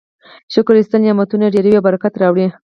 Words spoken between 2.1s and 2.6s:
راوړي.